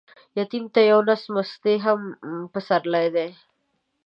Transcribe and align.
يتيم 0.39 0.63
ته 0.73 0.79
يو 0.91 0.99
نس 1.07 1.23
مستې 1.33 1.73
هم 1.85 2.01
پسرلى 2.53 3.05
دى. 3.15 3.27